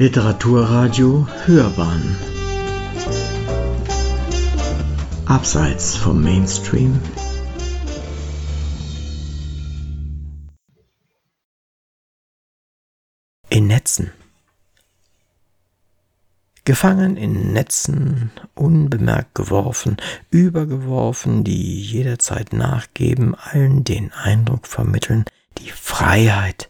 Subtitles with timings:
[0.00, 2.16] Literaturradio Hörbahn.
[5.26, 7.00] Abseits vom Mainstream.
[13.48, 14.12] In Netzen.
[16.64, 19.96] Gefangen in Netzen, unbemerkt geworfen,
[20.30, 25.24] übergeworfen, die jederzeit nachgeben, allen den Eindruck vermitteln,
[25.58, 26.68] die Freiheit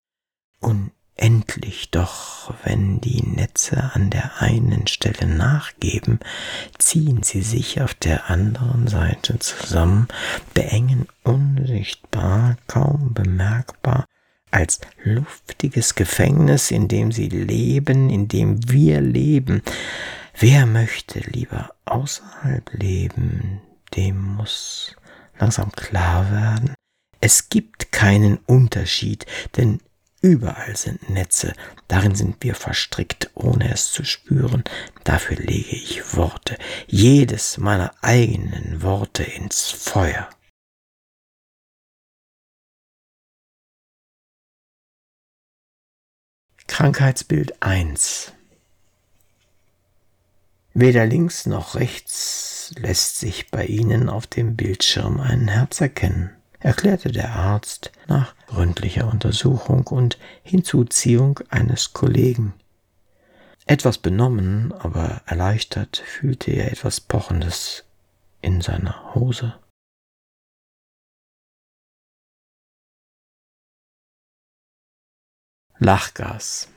[1.18, 6.20] unendlich, doch wenn die Netze an der einen Stelle nachgeben,
[6.78, 10.08] ziehen sie sich auf der anderen Seite zusammen,
[10.54, 14.04] beengen unsichtbar, kaum bemerkbar,
[14.50, 19.62] als luftiges Gefängnis, in dem sie leben, in dem wir leben.
[20.38, 23.60] Wer möchte lieber außerhalb leben,
[23.94, 24.96] dem muss
[25.38, 26.74] langsam klar werden,
[27.20, 29.80] es gibt keinen Unterschied, denn
[30.20, 31.54] überall sind Netze,
[31.88, 34.64] darin sind wir verstrickt, ohne es zu spüren.
[35.04, 40.28] Dafür lege ich Worte, jedes meiner eigenen Worte ins Feuer.
[46.66, 48.32] Krankheitsbild 1
[50.74, 57.12] Weder links noch rechts lässt sich bei Ihnen auf dem Bildschirm ein Herz erkennen, erklärte
[57.12, 62.54] der Arzt nach gründlicher Untersuchung und Hinzuziehung eines Kollegen.
[63.66, 67.84] Etwas benommen, aber erleichtert fühlte er etwas Pochendes
[68.40, 69.58] in seiner Hose.
[75.78, 76.68] Lachgas.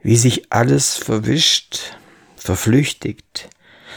[0.00, 1.96] Wie sich alles verwischt,
[2.36, 3.50] verflüchtigt,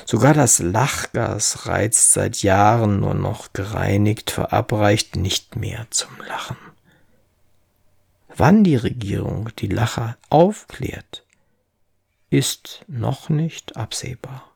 [0.05, 6.57] sogar das Lachgas reizt seit Jahren nur noch gereinigt, verabreicht nicht mehr zum Lachen.
[8.35, 11.25] Wann die Regierung die Lacher aufklärt,
[12.29, 14.51] ist noch nicht absehbar.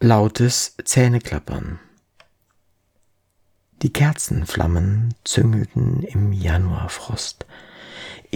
[0.00, 1.80] Lautes Zähneklappern.
[3.80, 7.46] Die Kerzenflammen züngelten im Januarfrost.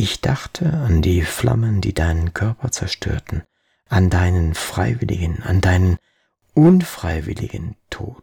[0.01, 3.43] Ich dachte an die Flammen, die deinen Körper zerstörten,
[3.89, 5.99] an deinen freiwilligen, an deinen
[6.55, 8.23] unfreiwilligen Tod.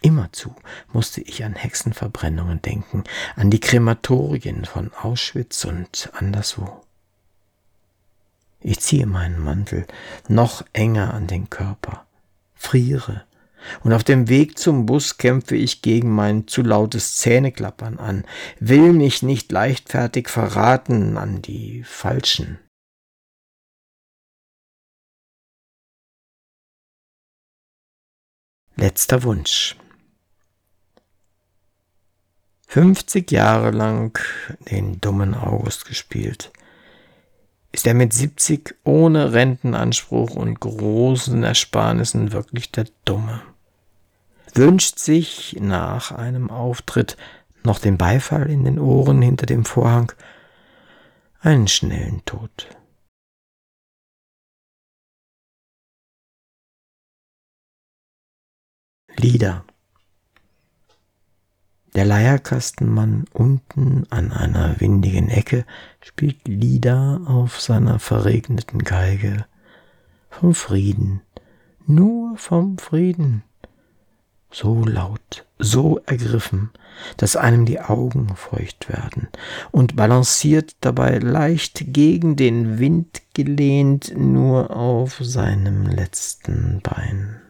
[0.00, 0.52] Immerzu
[0.92, 3.04] musste ich an Hexenverbrennungen denken,
[3.36, 6.82] an die Krematorien von Auschwitz und anderswo.
[8.58, 9.86] Ich ziehe meinen Mantel
[10.26, 12.04] noch enger an den Körper,
[12.56, 13.24] friere,
[13.82, 18.24] und auf dem Weg zum Bus kämpfe ich gegen mein zu lautes Zähneklappern an,
[18.60, 22.58] will mich nicht leichtfertig verraten an die Falschen.
[28.76, 29.76] Letzter Wunsch.
[32.68, 34.18] 50 Jahre lang
[34.70, 36.50] den dummen August gespielt
[37.72, 43.42] ist er mit 70 ohne Rentenanspruch und großen Ersparnissen wirklich der Dumme.
[44.54, 47.16] Wünscht sich nach einem Auftritt
[47.64, 50.12] noch den Beifall in den Ohren hinter dem Vorhang,
[51.40, 52.68] einen schnellen Tod.
[59.16, 59.64] Lieder
[61.94, 65.66] der Leierkastenmann unten an einer windigen Ecke
[66.00, 69.44] spielt Lieder auf seiner verregneten Geige.
[70.30, 71.20] Vom Frieden,
[71.86, 73.42] nur vom Frieden.
[74.52, 76.70] So laut, so ergriffen,
[77.16, 79.28] dass einem die Augen feucht werden
[79.70, 87.42] und balanciert dabei leicht gegen den Wind gelehnt nur auf seinem letzten Bein.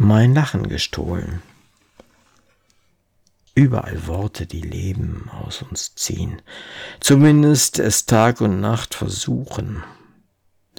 [0.00, 1.42] mein Lachen gestohlen.
[3.54, 6.40] Überall Worte, die Leben aus uns ziehen,
[7.00, 9.84] zumindest es Tag und Nacht versuchen.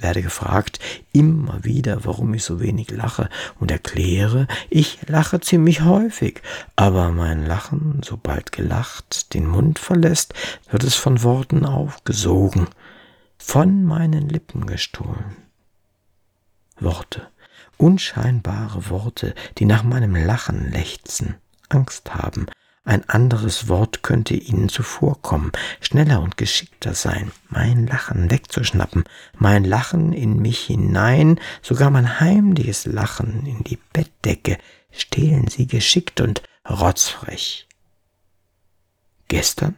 [0.02, 0.80] Werde gefragt
[1.12, 3.28] immer wieder, warum ich so wenig lache
[3.60, 6.42] und erkläre, ich lache ziemlich häufig,
[6.76, 10.34] aber mein Lachen, sobald gelacht den Mund verlässt,
[10.70, 12.66] wird es von Worten aufgesogen,
[13.38, 15.36] von meinen Lippen gestohlen.
[16.80, 17.28] Worte,
[17.76, 21.36] unscheinbare Worte, die nach meinem Lachen lechzen,
[21.68, 22.46] Angst haben,
[22.84, 29.04] ein anderes Wort könnte ihnen zuvorkommen, schneller und geschickter sein, mein Lachen wegzuschnappen,
[29.38, 34.58] mein Lachen in mich hinein, sogar mein heimliches Lachen in die Bettdecke,
[34.90, 37.68] stehlen sie geschickt und rotzfrech.
[39.28, 39.76] Gestern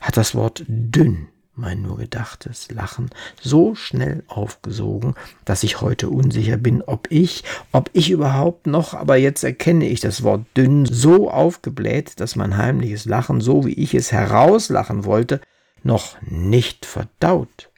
[0.00, 3.10] hat das Wort dünn mein nur gedachtes Lachen
[3.40, 5.14] so schnell aufgesogen,
[5.44, 10.00] dass ich heute unsicher bin, ob ich, ob ich überhaupt noch, aber jetzt erkenne ich
[10.00, 15.40] das Wort dünn, so aufgebläht, dass mein heimliches Lachen, so wie ich es herauslachen wollte,
[15.82, 17.70] noch nicht verdaut.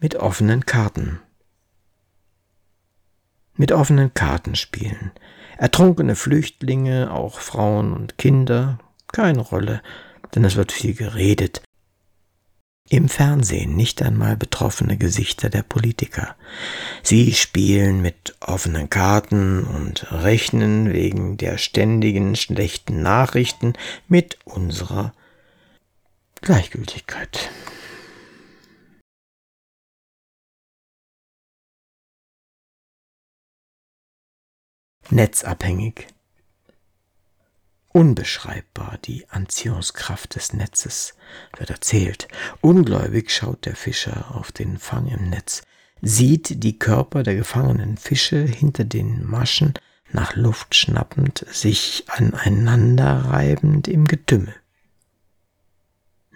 [0.00, 1.20] Mit offenen Karten.
[3.56, 5.10] Mit offenen Karten spielen.
[5.58, 8.78] Ertrunkene Flüchtlinge, auch Frauen und Kinder,
[9.12, 9.82] keine Rolle,
[10.34, 11.62] denn es wird viel geredet.
[12.90, 16.36] Im Fernsehen nicht einmal betroffene Gesichter der Politiker.
[17.02, 23.74] Sie spielen mit offenen Karten und rechnen wegen der ständigen schlechten Nachrichten
[24.06, 25.12] mit unserer
[26.40, 27.50] Gleichgültigkeit.
[35.10, 36.06] Netzabhängig.
[37.88, 41.14] Unbeschreibbar die Anziehungskraft des Netzes,
[41.56, 42.28] wird erzählt.
[42.60, 45.62] Ungläubig schaut der Fischer auf den Fang im Netz,
[46.00, 49.74] sieht die Körper der gefangenen Fische hinter den Maschen
[50.12, 54.54] nach Luft schnappend, sich aneinanderreibend im Getümmel.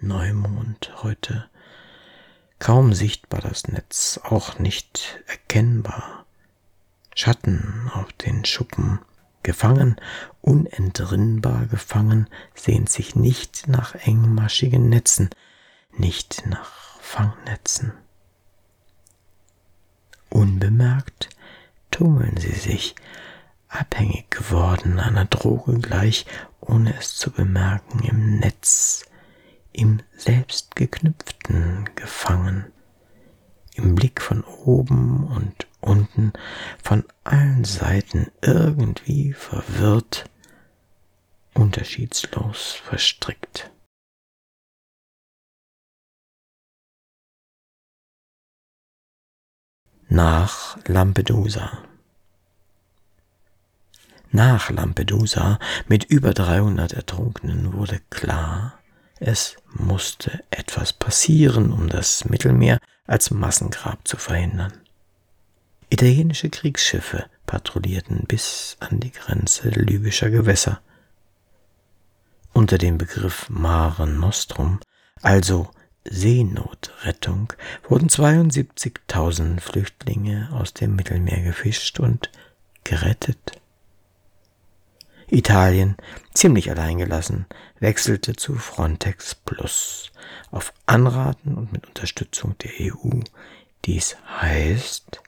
[0.00, 1.48] Neumond heute.
[2.58, 6.21] Kaum sichtbar das Netz, auch nicht erkennbar.
[7.14, 9.00] Schatten auf den Schuppen,
[9.42, 9.96] gefangen,
[10.40, 15.30] unentrinnbar gefangen, sehnt sich nicht nach engmaschigen Netzen,
[15.96, 17.92] nicht nach Fangnetzen.
[20.30, 21.28] Unbemerkt
[21.90, 22.94] tummeln sie sich,
[23.68, 26.26] abhängig geworden einer Droge gleich,
[26.60, 29.04] ohne es zu bemerken, im Netz,
[29.72, 32.72] im selbstgeknüpften gefangen,
[33.74, 36.32] im Blick von oben und unten
[36.82, 40.30] von allen Seiten irgendwie verwirrt,
[41.54, 43.70] unterschiedslos verstrickt.
[50.08, 51.84] Nach Lampedusa.
[54.30, 55.58] Nach Lampedusa
[55.88, 58.78] mit über 300 Ertrunkenen wurde klar,
[59.20, 64.81] es musste etwas passieren, um das Mittelmeer als Massengrab zu verhindern.
[65.92, 70.80] Italienische Kriegsschiffe patrouillierten bis an die Grenze libyscher Gewässer.
[72.54, 74.80] Unter dem Begriff Mare Nostrum,
[75.20, 75.68] also
[76.04, 77.52] Seenotrettung,
[77.86, 82.30] wurden 72.000 Flüchtlinge aus dem Mittelmeer gefischt und
[82.84, 83.60] gerettet.
[85.26, 85.98] Italien,
[86.32, 87.44] ziemlich alleingelassen,
[87.80, 90.10] wechselte zu Frontex Plus
[90.50, 93.20] auf Anraten und mit Unterstützung der EU.
[93.84, 95.20] Dies heißt,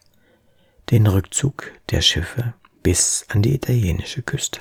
[0.90, 4.60] den Rückzug der Schiffe bis an die italienische Küste.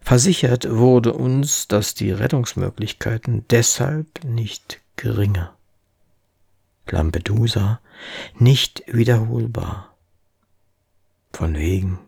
[0.00, 5.54] Versichert wurde uns, dass die Rettungsmöglichkeiten deshalb nicht geringer.
[6.90, 7.80] Lampedusa
[8.38, 9.94] nicht wiederholbar.
[11.32, 11.98] Von wegen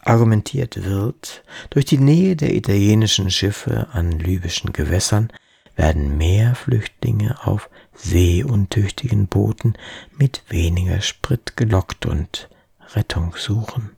[0.00, 5.32] argumentiert wird, durch die Nähe der italienischen Schiffe an libyschen Gewässern
[5.76, 9.74] werden mehr Flüchtlinge auf seeuntüchtigen Booten
[10.16, 12.48] mit weniger Sprit gelockt und
[12.94, 13.90] Rettung suchen.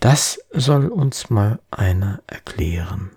[0.00, 3.10] Das soll uns mal einer erklären.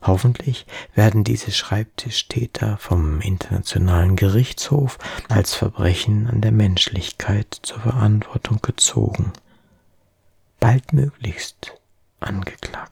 [0.00, 4.98] Hoffentlich werden diese Schreibtischtäter vom Internationalen Gerichtshof
[5.28, 9.32] als Verbrechen an der Menschlichkeit zur Verantwortung gezogen.
[10.58, 11.74] Baldmöglichst
[12.18, 12.91] angeklagt.